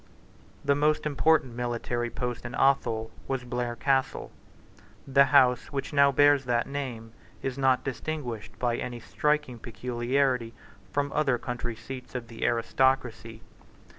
The 0.65 0.73
most 0.73 1.05
important 1.05 1.55
military 1.55 2.09
post 2.09 2.43
in 2.43 2.55
Athol 2.55 3.11
was 3.27 3.43
Blair 3.43 3.75
Castle. 3.75 4.31
The 5.05 5.25
house 5.25 5.67
which 5.71 5.93
now 5.93 6.11
bears 6.11 6.45
that 6.45 6.65
name 6.65 7.13
is 7.43 7.55
not 7.55 7.83
distinguished 7.83 8.57
by 8.57 8.77
any 8.77 8.99
striking 8.99 9.59
peculiarity 9.59 10.55
from 10.91 11.11
other 11.13 11.37
country 11.37 11.75
seats 11.75 12.15
of 12.15 12.29
the 12.29 12.43
aristocracy. 12.47 13.43